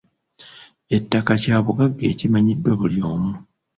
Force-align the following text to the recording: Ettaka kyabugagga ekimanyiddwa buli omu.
Ettaka 0.95 1.33
kyabugagga 1.41 2.03
ekimanyiddwa 2.11 2.71
buli 2.79 2.99
omu. 3.11 3.31